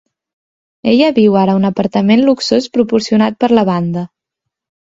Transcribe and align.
Ella 0.93 1.09
viu 1.19 1.37
ara 1.41 1.53
en 1.57 1.61
un 1.61 1.69
apartament 1.69 2.25
luxós 2.31 2.71
proporcionat 2.79 3.39
per 3.45 3.51
la 3.61 3.67
banda. 3.73 4.09